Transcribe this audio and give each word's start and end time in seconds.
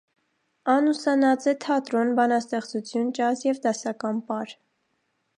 Ան 0.75 0.87
ուսանած 0.91 1.43
է 1.51 1.51
թատրոն, 1.65 2.13
բանաստեղծութիւն, 2.19 3.11
ճազ 3.19 3.43
եւ 3.49 3.59
դասական 3.67 4.23
պար։ 4.31 4.57